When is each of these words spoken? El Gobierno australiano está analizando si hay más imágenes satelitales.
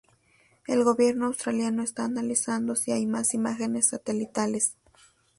El 0.65 0.83
Gobierno 0.83 1.27
australiano 1.27 1.83
está 1.83 2.05
analizando 2.05 2.75
si 2.75 2.91
hay 2.91 3.05
más 3.05 3.35
imágenes 3.35 3.89
satelitales. 3.89 4.75